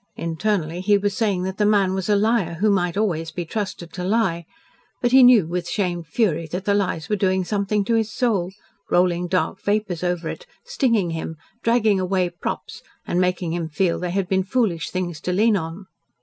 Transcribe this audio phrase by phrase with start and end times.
[0.15, 3.93] Internally he was saying that the man was a liar who might always be trusted
[3.93, 4.47] to lie,
[4.99, 8.51] but he knew with shamed fury that the lies were doing something to his soul
[8.89, 14.09] rolling dark vapours over it stinging him, dragging away props, and making him feel they
[14.09, 15.85] had been foolish things to lean on.